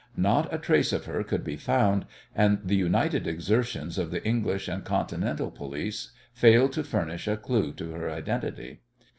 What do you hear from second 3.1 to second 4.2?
exertions of